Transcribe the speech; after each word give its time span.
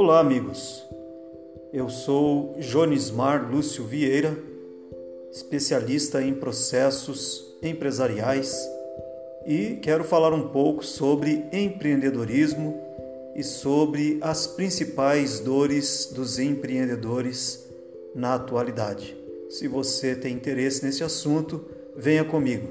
Olá, 0.00 0.20
amigos. 0.20 0.86
Eu 1.72 1.88
sou 1.88 2.54
Jonismar 2.60 3.50
Lúcio 3.50 3.82
Vieira, 3.82 4.38
especialista 5.32 6.22
em 6.22 6.32
processos 6.32 7.44
empresariais 7.60 8.56
e 9.44 9.74
quero 9.82 10.04
falar 10.04 10.32
um 10.32 10.50
pouco 10.50 10.86
sobre 10.86 11.44
empreendedorismo 11.52 12.80
e 13.34 13.42
sobre 13.42 14.18
as 14.20 14.46
principais 14.46 15.40
dores 15.40 16.12
dos 16.14 16.38
empreendedores 16.38 17.68
na 18.14 18.34
atualidade. 18.36 19.16
Se 19.50 19.66
você 19.66 20.14
tem 20.14 20.32
interesse 20.32 20.86
nesse 20.86 21.02
assunto, 21.02 21.64
venha 21.96 22.24
comigo. 22.24 22.68